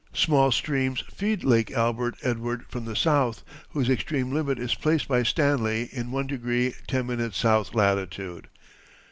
Small 0.15 0.51
streams 0.51 1.03
feed 1.13 1.43
Lake 1.43 1.69
Albert 1.69 2.15
Edward 2.23 2.65
from 2.67 2.85
the 2.85 2.95
south, 2.95 3.43
whose 3.69 3.87
extreme 3.87 4.31
limit 4.33 4.57
is 4.57 4.73
placed 4.73 5.07
by 5.07 5.21
Stanley 5.21 5.89
in 5.91 6.07
1° 6.09 6.39
10´ 6.87 7.29
S. 7.59 7.73
latitude. 7.75 8.47